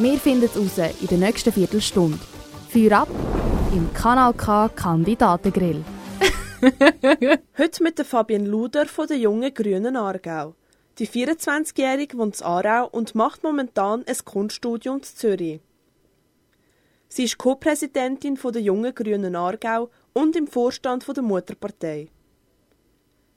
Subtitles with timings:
[0.00, 2.20] Wir finden es raus in der nächsten Viertelstunde.
[2.68, 3.08] Feuer ab
[3.72, 5.84] im Kanal K Kandidatengrill.
[7.58, 10.54] Heute mit der Fabienne Luder von der Jungen Grünen Aargau.
[11.00, 15.60] Die 24-Jährige wohnt in Aarau und macht momentan ein Kunststudium in Zürich.
[17.08, 22.08] Sie ist Co-Präsidentin der Jungen Grünen Aargau und im Vorstand der Mutterpartei.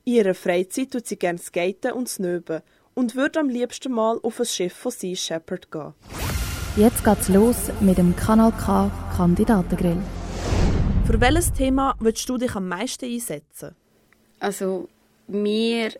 [0.05, 2.61] In ihrer Freizeit tut sie gerne skaten und snöben
[2.93, 5.95] und würde am liebsten mal auf ein Schiff von Sea Shepherd gehen.
[6.77, 9.97] Jetzt geht's los mit dem Kanal K Kandidatengrill.
[11.05, 13.75] Für welches Thema willst du dich am meisten einsetzen?
[14.39, 14.87] Also
[15.27, 15.91] mir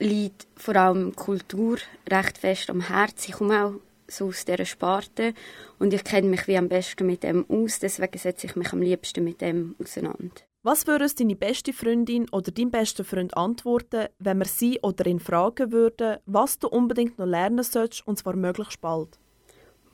[0.00, 1.78] liegt vor allem Kultur
[2.10, 3.30] recht fest am Herzen.
[3.30, 3.74] Ich komme auch
[4.08, 5.32] so aus dieser Sparte
[5.78, 8.82] und ich kenne mich wie am besten mit dem aus, deswegen setze ich mich am
[8.82, 10.42] liebsten mit dem auseinander.
[10.64, 15.06] Was würde uns deine beste Freundin oder dein bester Freund antworten, wenn wir sie oder
[15.06, 19.20] ihn fragen würden, was du unbedingt noch lernen sollst, und zwar möglichst bald?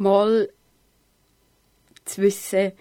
[0.00, 0.48] Mal
[2.06, 2.72] zu wissen,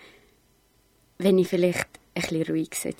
[1.18, 2.96] wenn ich vielleicht ein bisschen ruhig sein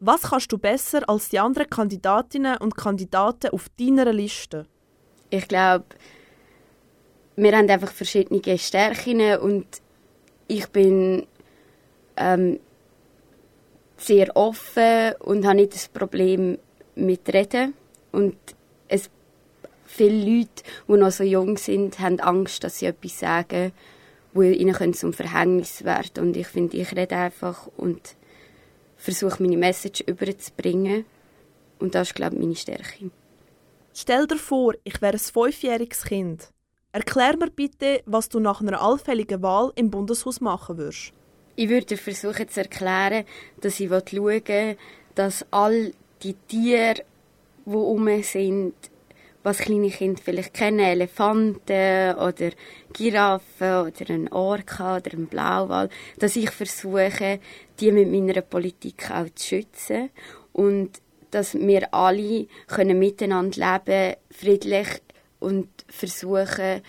[0.00, 4.66] Was kannst du besser als die anderen Kandidatinnen und Kandidaten auf deiner Liste?
[5.30, 5.86] Ich glaube,
[7.36, 9.66] wir haben einfach verschiedene Stärken und
[10.48, 11.28] ich bin
[12.16, 12.58] ähm,
[13.96, 16.58] sehr offen und habe nicht das Problem
[16.96, 17.74] mit Reden.
[18.10, 18.36] Und
[19.92, 23.72] viele Leute, die noch so jung sind, haben Angst, dass sie etwas sagen,
[24.32, 28.16] wo ihnen zum Verhängnis werden Und ich finde, ich rede einfach und
[28.96, 31.04] versuche, meine Message überzubringen.
[31.78, 33.10] Und das ist, glaube ich, meine Stärke.
[33.94, 36.48] Stell dir vor, ich wäre ein fünfjähriges Kind.
[36.92, 41.12] Erklär mir bitte, was du nach einer allfälligen Wahl im Bundeshaus machen würdest.
[41.56, 43.24] Ich würde versuchen zu erklären,
[43.60, 44.12] dass ich schauen
[44.46, 44.76] will,
[45.14, 45.92] dass all
[46.22, 47.02] die Tiere,
[47.66, 48.74] die um sind,
[49.42, 52.50] was kleine Kinder vielleicht kennen, Elefanten oder
[52.92, 55.88] Giraffen oder ein Orca oder ein Blauwal,
[56.18, 57.40] dass ich versuche,
[57.80, 60.10] die mit meiner Politik auch zu schützen
[60.52, 61.00] und
[61.30, 64.88] dass wir alle können miteinander leben, friedlich
[65.40, 66.82] und versuchen,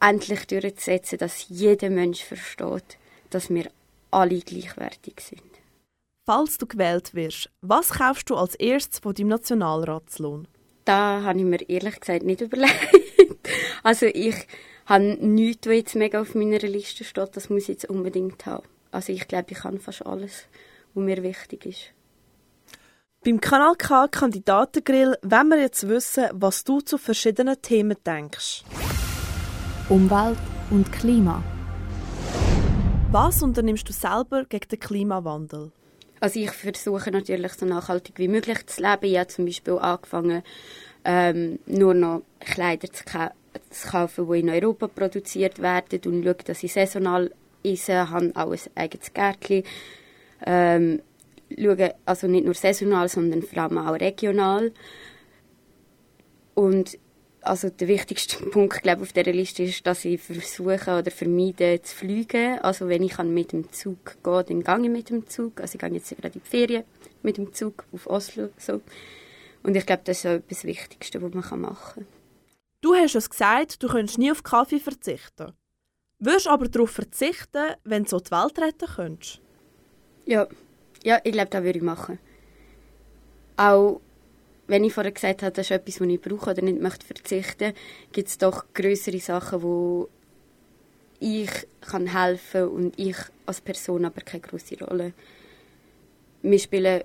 [0.00, 2.98] endlich durchzusetzen, dass jeder Mensch versteht,
[3.30, 3.70] dass wir
[4.10, 5.42] alle gleichwertig sind.
[6.26, 10.46] Falls du gewählt wirst, was kaufst du als erstes von deinem Nationalratslohn?
[10.90, 12.74] Da habe ich mir ehrlich gesagt nicht überlegt.
[13.84, 14.34] also ich
[14.86, 18.66] habe nichts, was jetzt mega auf meiner Liste steht, das muss ich jetzt unbedingt haben.
[18.90, 20.48] Also ich glaube, ich habe fast alles,
[20.94, 21.92] was mir wichtig ist.
[23.24, 28.64] Beim Kanal K Kandidatengrill wollen wir jetzt wissen, was du zu verschiedenen Themen denkst.
[29.88, 30.38] Umwelt
[30.70, 31.40] und Klima.
[33.12, 35.70] Was unternimmst du selber gegen den Klimawandel?
[36.20, 39.04] Also ich versuche natürlich so nachhaltig wie möglich zu leben.
[39.04, 40.42] Ich habe zum Beispiel angefangen,
[41.04, 43.32] ähm, nur noch Kleider zu, ka
[43.70, 47.32] zu, kaufen, die in Europa produziert werden und schaue, dass ich saisonal
[47.64, 49.64] esse, habe auch ein eigenes Gärtchen.
[50.44, 51.00] Ähm,
[51.58, 54.72] schauen, also nicht nur saisonal, sondern vor allem auch regional.
[56.54, 56.98] Und
[57.42, 61.96] also der wichtigste Punkt glaube auf dieser Liste ist, dass ich versuche oder vermeide zu
[61.96, 62.58] fliegen.
[62.60, 65.60] Also wenn ich mit dem Zug gehe, dann gehe ich mit dem Zug.
[65.60, 66.84] Also ich gehe jetzt gerade in die Ferien
[67.22, 68.50] mit dem Zug auf Oslo.
[68.58, 68.80] So.
[69.62, 72.06] Und ich glaube, das ist auch etwas Wichtigste, was man machen kann.
[72.80, 75.52] Du hast es gesagt, du könntest nie auf Kaffee verzichten.
[76.18, 79.40] Würdest aber darauf verzichten, wenn du so die Welt retten könntest?
[80.24, 80.46] Ja,
[81.02, 82.18] ja, ich glaube, das würde ich machen.
[83.56, 84.00] Auch
[84.70, 87.74] wenn ich vorher gesagt habe, das ist etwas, was ich brauche oder nicht möchte verzichten,
[88.12, 90.08] gibt es doch größere Sachen, wo
[91.18, 91.50] ich
[91.80, 93.16] kann helfen und ich
[93.46, 95.12] als Person aber keine große Rolle.
[96.42, 97.02] Wir spielen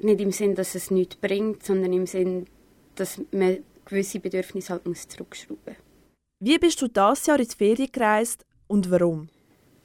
[0.00, 2.46] nicht im Sinn, dass es nichts bringt, sondern im Sinn,
[2.94, 5.76] dass man gewisse Bedürfnisse halt muss zurückschrauben muss.
[6.40, 9.30] Wie bist du das Jahr ins Ferien gereist und warum?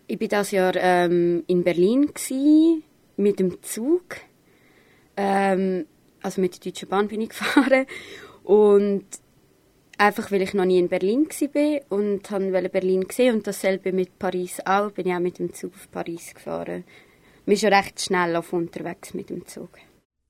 [0.08, 2.84] Ich war dieses Jahr ähm, in Berlin gewesen,
[3.16, 4.18] mit dem Zug.
[5.16, 5.86] Ähm,
[6.22, 7.86] also mit der Deutschen Bahn bin ich gefahren.
[8.44, 9.06] Und
[9.98, 14.18] einfach, weil ich noch nie in Berlin war und wollte Berlin sehen und dasselbe mit
[14.18, 16.84] Paris auch, bin ich auch mit dem Zug auf Paris gefahren.
[17.46, 19.70] Wir sind schon recht schnell auf unterwegs mit dem Zug.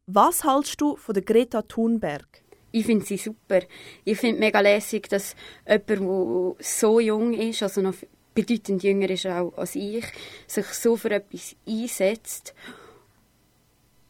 [0.07, 2.43] Was hältst du von der Greta Thunberg?
[2.71, 3.61] ich finde sie super.
[4.05, 5.35] Ich finde mega lässig, dass
[5.67, 7.95] jemand, der so jung ist, also noch
[8.33, 10.05] bedeutend jünger ist auch als ich,
[10.47, 12.53] sich so für etwas einsetzt.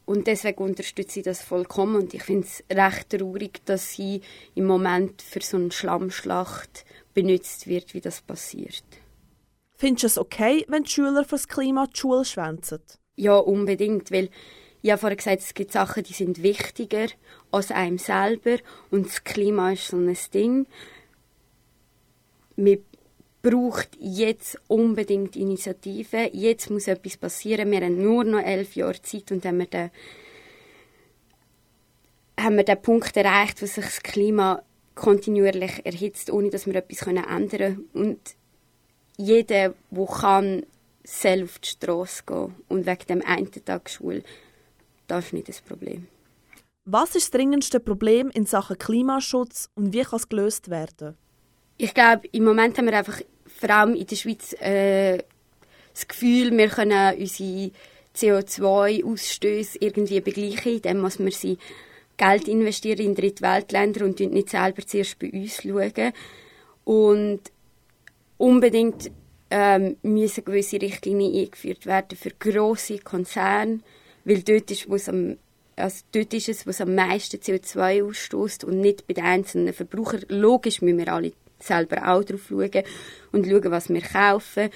[0.09, 1.95] Und deswegen unterstütze ich das vollkommen.
[1.95, 4.21] Und ich finde es recht traurig, dass sie
[4.55, 6.83] im Moment für so eine Schlammschlacht
[7.13, 8.83] benutzt wird, wie das passiert.
[9.77, 12.79] Findest du es okay, wenn die Schüler fürs Klima die Schule schwänzen?
[13.17, 14.31] Ja, unbedingt, weil
[14.81, 17.05] ich habe vorhin gesagt, es gibt Sachen, die sind wichtiger
[17.51, 18.57] als einem selber
[18.89, 20.65] und das Klima ist so ein Ding.
[22.55, 22.79] Man
[23.41, 26.29] braucht jetzt unbedingt Initiative.
[26.33, 27.71] Jetzt muss etwas passieren.
[27.71, 29.91] Wir haben nur noch elf Jahre Zeit und haben wir den,
[32.39, 34.61] haben wir den Punkt erreicht, wo sich das Klima
[34.95, 37.89] kontinuierlich erhitzt, ohne dass wir etwas ändern können.
[37.93, 38.19] Und
[39.17, 40.65] jeder, der kann,
[41.03, 42.55] soll auf die Straße gehen.
[42.67, 44.23] Und wegen dem einen Tag Schule,
[45.07, 46.07] das ist nicht das Problem.
[46.85, 51.15] Was ist das dringendste Problem in Sachen Klimaschutz und wie kann es gelöst werden?
[51.81, 55.19] Ich glaube, im Moment haben wir einfach, vor allem in der Schweiz, äh,
[55.93, 57.71] das Gefühl, wir können unsere
[58.13, 61.57] CO2-Ausstöße irgendwie begleichen, indem wir sie
[62.17, 66.11] Geld investieren in Drittweltländer und nicht selber zuerst bei uns schauen.
[66.83, 67.39] Und
[68.37, 69.09] unbedingt
[69.49, 73.79] ähm, müssen gewisse Richtlinien eingeführt werden für grosse Konzerne,
[74.25, 75.37] weil dort ist, es am
[75.77, 80.25] also dort ist es, was am meisten CO2 ausstößt und nicht bei den einzelnen Verbrauchern.
[80.27, 82.83] Logisch müssen wir alle selber auch drauf schauen
[83.31, 84.69] und schauen, was wir kaufen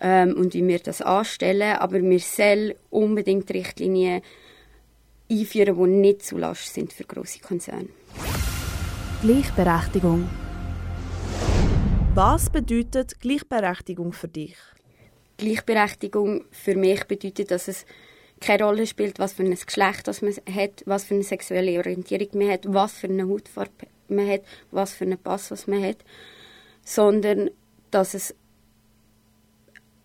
[0.00, 1.76] ähm, und wie wir das anstellen.
[1.76, 4.22] Aber wir sollen unbedingt Richtlinien
[5.30, 7.88] einführen, die nicht zu Last sind für grosse Konzerne.
[9.22, 10.28] Gleichberechtigung.
[12.14, 14.56] Was bedeutet Gleichberechtigung für dich?
[15.36, 17.86] Gleichberechtigung für mich bedeutet, dass es
[18.40, 22.28] keine Rolle spielt, was für ein Geschlecht das man hat, was für eine sexuelle Orientierung
[22.34, 25.98] man hat, was für eine Hautfarbe man hat, was für einen Pass was man hat,
[26.82, 27.50] sondern
[27.90, 28.34] dass es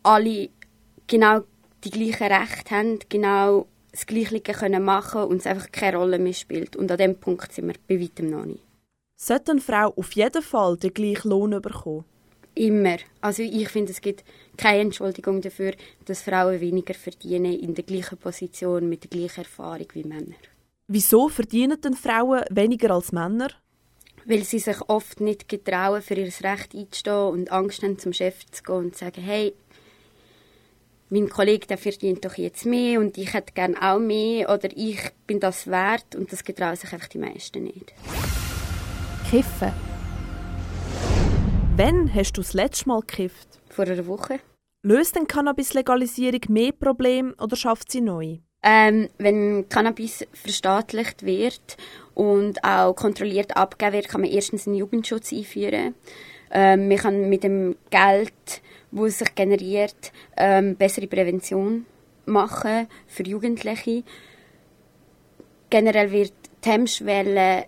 [0.04, 0.50] alle
[1.08, 1.44] genau
[1.84, 6.34] die gleichen Rechte haben, genau das Gleiche können machen und es einfach keine Rolle mehr
[6.34, 6.76] spielt.
[6.76, 8.64] Und an dem Punkt sind wir bei weitem noch nicht.
[9.16, 12.06] Sollte eine Frau auf jeden Fall den gleichen Lohn bekommen?
[12.56, 12.98] Immer.
[13.22, 14.24] Also ich finde, es gibt
[14.58, 15.74] keine Entschuldigung dafür,
[16.06, 20.36] dass Frauen weniger verdienen in der gleichen Position mit der gleichen Erfahrung wie Männer.
[20.88, 23.50] Wieso verdienen denn Frauen weniger als Männer?
[24.26, 28.46] Weil sie sich oft nicht getrauen, für ihr Recht einzustehen und Angst haben, zum Chef
[28.52, 29.54] zu gehen und zu sagen, hey,
[31.10, 35.00] mein Kollege der verdient doch jetzt mehr und ich hätte gerne auch mehr oder ich
[35.28, 37.94] bin das wert und das getrauen sich einfach die meisten nicht.
[39.30, 39.72] Kiffen.
[41.76, 43.48] Wann hast du das letzte Mal gekifft?
[43.70, 44.40] Vor einer Woche.
[44.84, 48.40] Löst denn Cannabis-Legalisierung mehr Probleme oder schafft sie neu?
[48.64, 51.78] Ähm, wenn Cannabis verstaatlicht wird
[52.16, 55.96] und auch kontrolliert abgegeben wird, kann man erstens einen Jugendschutz einführen.
[56.52, 58.62] Ähm, man kann mit dem Geld,
[58.92, 61.86] das sich generiert, ähm, bessere Prävention
[62.26, 64.04] machen für Jugendliche.
[65.70, 66.34] Generell wird
[66.64, 67.66] die Hemmschwelle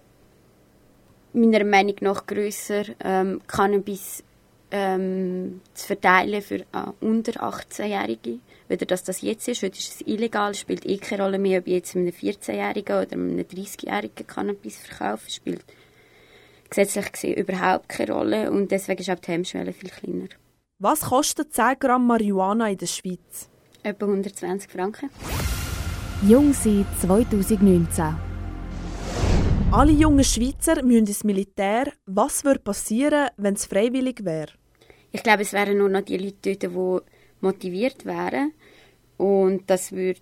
[1.34, 4.24] meiner Meinung nach grösser, ähm, Cannabis
[4.72, 8.40] ähm, zu verteilen für äh, unter 18-Jährige.
[8.68, 11.68] Weder dass das jetzt ist, heute ist es illegal, spielt eh keine Rolle mehr, ob
[11.68, 15.64] ich jetzt einem 14-Jährigen oder einem 30-Jährigen Cannabis verkaufe, spielt
[16.70, 20.30] gesetzlich gesehen überhaupt keine Rolle und deswegen ist auch die Hemmschwelle viel kleiner.
[20.80, 23.50] Was kostet 10 Gramm Marihuana in der Schweiz?
[23.84, 25.10] Etwa 120 Franken.
[26.28, 28.16] Jung sein 2019.
[29.72, 31.92] Alle jungen Schweizer müssen ins Militär.
[32.06, 34.52] Was würde passieren, wenn es freiwillig wäre?
[35.12, 38.52] Ich glaube, es wären nur noch die Leute dort, die motiviert wären.
[39.18, 40.20] Und das würde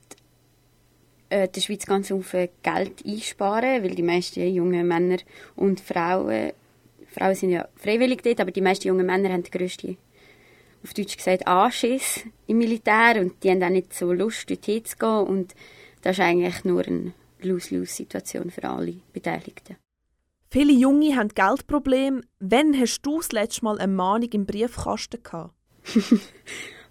[1.29, 5.17] äh, der Schweiz ganz viel Geld einsparen, weil die meisten jungen Männer
[5.55, 6.51] und Frauen,
[7.07, 9.97] Frauen sind ja freiwillig dort, aber die meisten jungen Männer haben den grössten,
[10.83, 15.27] auf Deutsch gesagt, Anschiss im Militär und die haben auch nicht so Lust, dort hinzugehen
[15.27, 15.55] und
[16.01, 19.77] das ist eigentlich nur ein Lose-Lose-Situation für alle Beteiligten.
[20.51, 22.21] Viele Junge haben Geldprobleme.
[22.39, 25.55] Wann hast du das letzte Mal eine Mahnung im Briefkasten gehabt?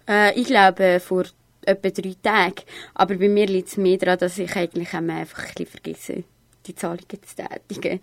[0.07, 1.25] äh, ich glaube, vor
[1.65, 2.63] etwa drei Tagen.
[2.93, 6.23] Aber bei mir liegt es mehr daran, dass ich eigentlich einfach ein bisschen vergesse,
[6.65, 7.99] die Zahlungen zu tätigen.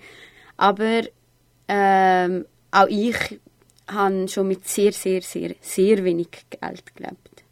[0.56, 1.02] Aber
[1.68, 3.40] ähm, auch ich
[3.88, 7.44] habe schon mit sehr, sehr, sehr, sehr wenig Geld gelebt.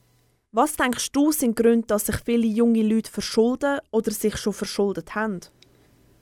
[0.52, 5.14] Was denkst du sind Gründe, dass sich viele junge Leute verschulden oder sich schon verschuldet
[5.14, 5.40] haben?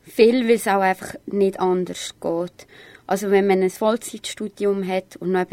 [0.02, 2.66] Viel, weil es auch einfach nicht anders geht.
[3.06, 5.46] Also wenn man ein Vollzeitstudium hat und noch,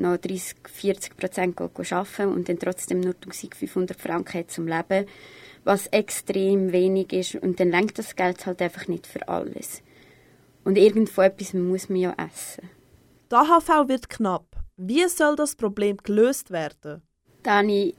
[0.00, 5.06] noch 30, 40 Prozent arbeiten und dann trotzdem nur 1500 Franken hat zum Leben,
[5.64, 9.82] was extrem wenig ist und dann lenkt das Geld halt einfach nicht für alles.
[10.64, 12.68] Und irgend von etwas muss man ja essen.
[13.30, 14.46] Die AHV wird knapp.
[14.76, 17.02] Wie soll das Problem gelöst werden?
[17.42, 17.94] Da habe ich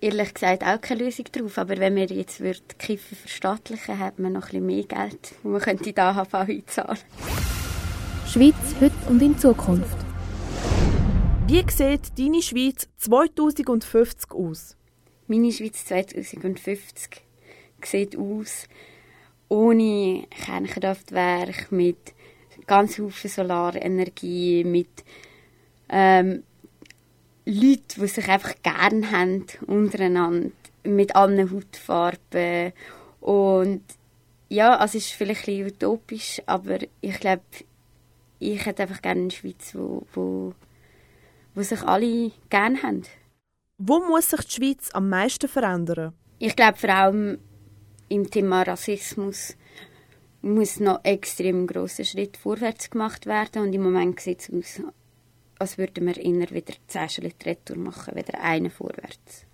[0.00, 1.58] ehrlich gesagt auch keine Lösung drauf.
[1.58, 5.52] Aber wenn wir jetzt die Kiffen verstaatlichen, hat man noch ein bisschen mehr Geld, und
[5.52, 6.98] man könnte die AHV einzahlen.
[8.26, 10.09] Schweiz heute und in Zukunft.
[11.50, 14.76] Wie sieht deine Schweiz 2050 aus?
[15.26, 17.22] Meine Schweiz 2050
[17.84, 18.68] sieht aus
[19.48, 21.96] ohne Kernkraftwerk, mit
[22.68, 25.02] ganz vielen Solarenergie, mit
[25.88, 26.44] ähm,
[27.46, 30.52] Leuten, die sich einfach gerne haben untereinander,
[30.84, 32.72] mit allen Hautfarben
[33.20, 33.82] und
[34.48, 37.42] ja, also es ist vielleicht ein bisschen utopisch, aber ich glaube,
[38.38, 40.54] ich hätte einfach gerne eine Schweiz, wo, wo,
[41.54, 43.02] wo sich alle gerne haben.
[43.78, 46.14] Wo muss sich die Schweiz am meisten verändern?
[46.38, 47.38] Ich glaube vor allem
[48.08, 49.56] im Thema Rassismus
[50.42, 54.82] muss noch extrem großer Schritt vorwärts gemacht werden und im Moment sieht es aus,
[55.58, 59.46] als würden wir immer wieder zehn Schritte retour machen, wieder einen vorwärts.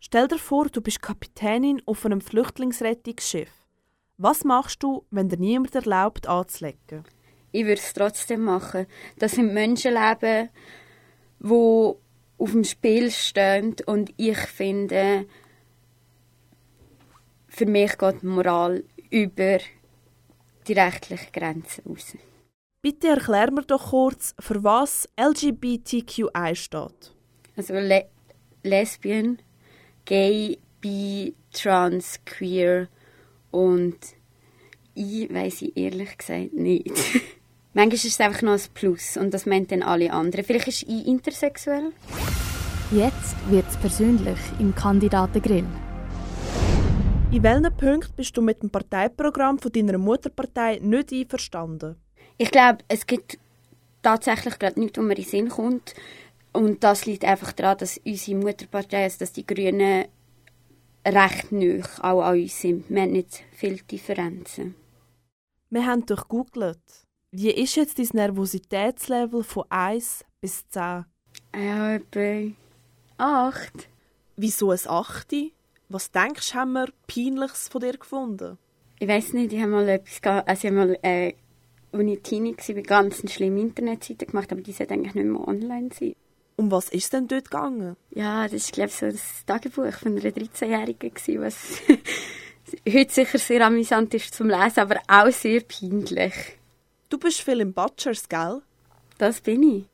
[0.00, 3.50] Stell dir vor, du bist Kapitänin auf einem Flüchtlingsrettungsschiff.
[4.16, 7.04] Was machst du, wenn dir niemand erlaubt, anzulegen?
[7.50, 8.86] Ich würde es trotzdem machen.
[9.18, 10.50] Das sind Menschenleben,
[11.44, 11.94] die
[12.38, 15.26] auf dem Spiel stehen und ich finde,
[17.48, 19.58] für mich geht die Moral über
[20.66, 22.16] die rechtlichen Grenzen raus.
[22.82, 27.14] Bitte erklär mir doch kurz, für was LGBTQI steht.
[27.56, 28.08] Also Le
[28.62, 29.38] Lesbian,
[30.04, 32.88] Gay, Bi, Trans, Queer
[33.50, 33.98] und
[34.94, 36.90] ich weiß ich ehrlich gesagt nicht.
[37.76, 40.44] Manchmal ist es einfach noch ein Plus und das meint dann alle anderen.
[40.44, 41.90] Vielleicht ist ich intersexuell.
[42.92, 45.66] Jetzt wird es persönlich im Kandidatengrill.
[47.32, 51.96] In welchen Punkten bist du mit dem Parteiprogramm von deiner Mutterpartei nicht einverstanden?
[52.38, 53.40] Ich glaube, es gibt
[54.02, 55.94] tatsächlich gerade nichts, was mir in den Sinn kommt.
[56.52, 60.04] Und das liegt einfach daran, dass unsere Mutterpartei, also dass die Grünen
[61.04, 62.88] recht neu auch an uns sind.
[62.88, 64.76] Wir haben nicht viele Differenzen.
[65.70, 66.78] Wir haben durchgoogelt.
[67.36, 71.04] Wie ist jetzt dein Nervositätslevel von 1 bis 10?
[71.52, 72.52] Ja, etwa
[73.18, 73.88] 8.
[74.36, 75.34] Wieso ein 8?
[75.88, 78.56] Was denkst du, haben wir Peinliches von dir gefunden?
[79.00, 81.34] Ich weiß nicht, ich habe mal etwas, also ich mal, äh,
[81.90, 85.48] als ich Teenie war, ganz eine schlimme Internetseite gemacht, aber die sollte eigentlich nicht mehr
[85.48, 86.14] online sein.
[86.54, 87.96] Um was ist denn dort gegangen?
[88.10, 91.10] Ja, das war, glaube ich, so das Tagebuch von einer 13-Jährigen,
[91.42, 91.80] was
[92.88, 96.32] heute sicher sehr amüsant ist zum Lesen, aber auch sehr peinlich.
[97.14, 98.60] Du bist viel im Butchers, gell?
[99.18, 99.84] Das bin ich.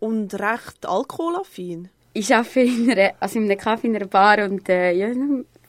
[0.00, 1.88] Und recht alkoholaffin?
[2.12, 5.08] Ich arbeite in, einer, also in einem Kaffee in einer Bar und äh, ja,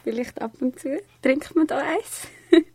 [0.03, 2.27] vielleicht ab und zu trinkt man da eins.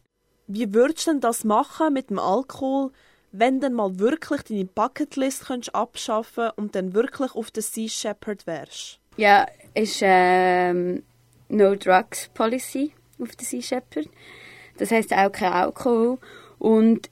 [0.46, 2.92] Wie würdest du denn das machen mit dem Alkohol,
[3.32, 8.46] wenn du mal wirklich deine Bucketlist könntest abschaffen und dann wirklich auf der Sea Shepherd
[8.46, 9.00] wärst?
[9.18, 11.02] Ja, ist ähm,
[11.50, 14.08] No Drugs Policy auf der Sea Shepherd.
[14.78, 16.16] Das heißt auch kein Alkohol.
[16.58, 17.10] Und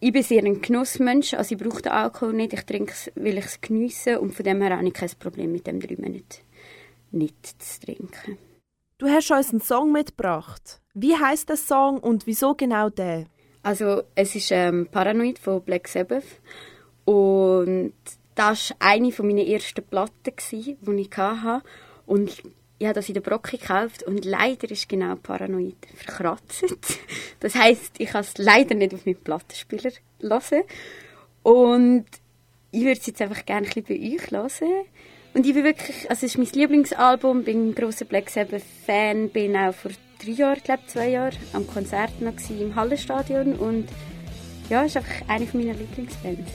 [0.00, 3.38] ich bin sehr ein Genussmensch, also ich brauche den Alkohol nicht, ich trinke es, weil
[3.38, 6.24] ich es geniesse und von dem her habe ich kein Problem mit dem drei Monaten
[7.12, 8.38] nicht zu trinken.
[8.98, 10.80] Du hast uns einen Song mitgebracht.
[10.94, 13.26] Wie heißt der Song und wieso genau der?
[13.62, 16.24] Also es ist ähm, Paranoid von Black Sabbath
[17.04, 17.92] und
[18.34, 21.62] das war eine meiner ersten Platten, die ich hatte.
[22.06, 22.42] Und
[22.80, 26.64] ich habe das in der Brocke gekauft und leider ist genau Paranoid verkratzt.
[27.40, 30.62] Das heißt, ich kann es leider nicht auf meinen Plattenspieler hören.
[31.42, 32.04] Und
[32.70, 34.84] ich würde es jetzt einfach gerne ein bei euch hören.
[35.32, 39.30] Und ich bin wirklich, also es ist mein Lieblingsalbum, bin ein grosser Black Sabbath Fan,
[39.30, 43.88] bin auch vor drei Jahren, glaube zwei Jahren, am Konzert noch im Hallenstadion und
[44.68, 46.50] ja, ist einfach eine meiner Lieblingsbands.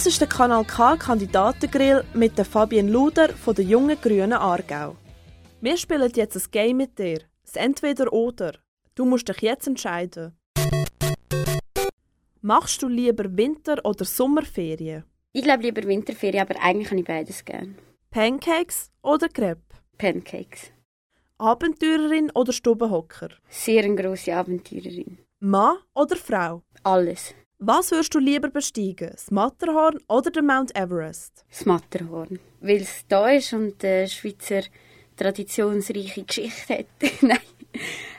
[0.00, 4.96] Das ist der Kanal K Kandidatengrill mit der Fabienne Luder von der Jungen Grünen Aargau.
[5.60, 7.18] Wir spielen jetzt ein Game mit dir.
[7.44, 8.54] Das Entweder-Oder.
[8.94, 10.32] Du musst dich jetzt entscheiden.
[12.40, 15.04] Machst du lieber Winter- oder Sommerferien?
[15.34, 17.76] Ich glaube lieber Winterferien, aber eigentlich habe ich beides gern.
[18.10, 19.60] Pancakes oder Crepe?
[19.98, 20.70] Pancakes.
[21.36, 23.28] Abenteurerin oder Stubenhocker?
[23.50, 25.18] Sehr eine grosse Abenteurerin.
[25.40, 26.62] Mann oder Frau?
[26.84, 27.34] Alles.
[27.62, 29.10] Was würdest du lieber besteigen?
[29.12, 31.44] Das Matterhorn oder den Mount Everest?
[31.50, 32.38] Das Matterhorn.
[32.62, 34.62] Weil es da ist und der Schweizer
[35.14, 36.86] traditionsreiche Geschichte hat.
[37.20, 37.38] Nein.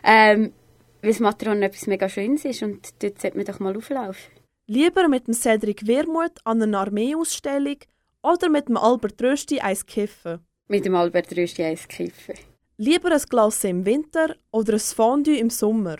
[0.03, 0.53] Ähm,
[1.01, 4.31] weil das Matterhorn etwas mega Schönes ist und dort sollte man doch mal auflaufen.
[4.67, 7.77] Lieber mit dem Cedric Wermuth an einer Armeeausstellung
[8.21, 10.45] oder mit dem Albert Rösti eins kiffen?
[10.67, 12.35] Mit dem Albert Rösti eins kiffen.
[12.77, 15.97] Lieber ein Glas im Winter oder ein Fondue im Sommer?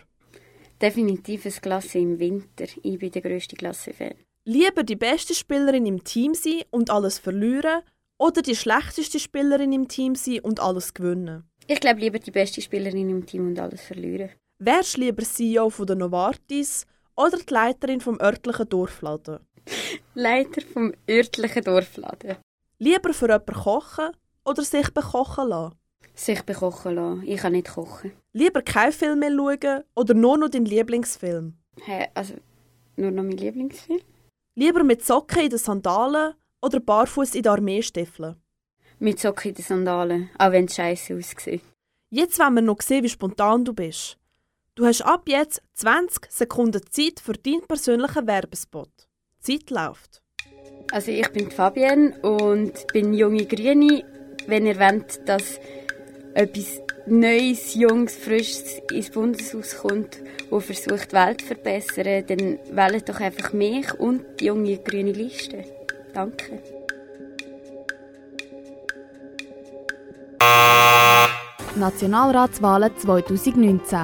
[0.82, 2.66] Definitiv ein Klasse im Winter.
[2.82, 4.16] Ich bin der grösste Klasse-Fan.
[4.46, 7.84] Lieber die beste Spielerin im Team sein und alles verlieren
[8.18, 11.44] oder die schlechteste Spielerin im Team sein und alles gewinnen?
[11.68, 14.32] Ich glaube lieber die beste Spielerin im Team und alles verlieren.
[14.58, 19.40] Wärst du lieber CEO von der Novartis oder die Leiterin vom örtlichen Dorfladen?
[20.16, 22.38] Leiter vom örtlichen Dorfladen.
[22.80, 24.10] Lieber für jemanden kochen
[24.44, 25.76] oder sich bekochen lassen?
[26.14, 27.24] Sich bekochen lassen.
[27.26, 28.12] Ich kann nicht kochen.
[28.34, 31.54] Lieber keinen Film mehr schauen oder nur noch deinen Lieblingsfilm?
[31.84, 32.36] Hä, also
[32.96, 34.02] nur noch mein Lieblingsfilm?
[34.56, 38.36] Lieber mit Socken in den Sandalen oder barfuß in den Armeestiefeln?
[39.00, 41.64] Mit Socken in den Sandalen, auch wenn es scheiße aussieht.
[42.10, 44.18] Jetzt wollen wir noch sehen, wie spontan du bist.
[44.76, 48.92] Du hast ab jetzt 20 Sekunden Zeit für deinen persönlichen Werbespot.
[49.48, 50.22] Die Zeit läuft.
[50.92, 54.04] Also ich bin Fabienne und bin junge Grüne.
[54.48, 55.60] Wenn ihr wollt, dass
[56.34, 60.18] etwas Neues, Jungs, Frisches ins Bundeshaus kommt,
[60.50, 65.12] wo versucht, die Welt zu verbessern, dann wählt doch einfach mich und die junge grüne
[65.12, 65.64] Liste.
[66.14, 66.62] Danke.
[71.76, 74.00] Nationalratswahlen 2019.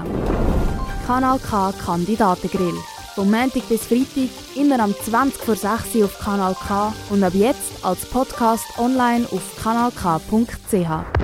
[1.06, 2.74] Kanal K Kandidatengrill.
[3.16, 7.34] Vom Montag bis Freitag immer am 20 vor 6 Uhr auf Kanal K und ab
[7.34, 11.17] jetzt als Podcast online auf kanalk.ch.